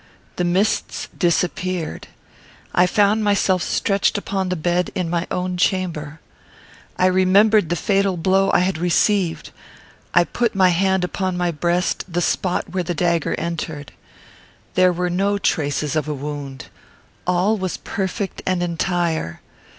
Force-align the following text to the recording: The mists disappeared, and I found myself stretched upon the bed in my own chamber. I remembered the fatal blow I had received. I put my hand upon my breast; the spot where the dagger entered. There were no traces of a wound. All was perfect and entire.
The 0.37 0.43
mists 0.43 1.09
disappeared, 1.15 2.07
and 2.07 2.81
I 2.81 2.87
found 2.87 3.23
myself 3.23 3.61
stretched 3.61 4.17
upon 4.17 4.49
the 4.49 4.55
bed 4.55 4.89
in 4.95 5.11
my 5.11 5.27
own 5.29 5.57
chamber. 5.57 6.19
I 6.97 7.05
remembered 7.05 7.69
the 7.69 7.75
fatal 7.75 8.17
blow 8.17 8.49
I 8.51 8.61
had 8.61 8.79
received. 8.79 9.51
I 10.15 10.23
put 10.23 10.55
my 10.55 10.69
hand 10.69 11.03
upon 11.03 11.37
my 11.37 11.51
breast; 11.51 12.03
the 12.11 12.19
spot 12.19 12.71
where 12.71 12.83
the 12.83 12.95
dagger 12.95 13.35
entered. 13.37 13.91
There 14.73 14.91
were 14.91 15.11
no 15.11 15.37
traces 15.37 15.95
of 15.95 16.07
a 16.07 16.15
wound. 16.15 16.65
All 17.27 17.55
was 17.57 17.77
perfect 17.77 18.41
and 18.43 18.63
entire. 18.63 19.39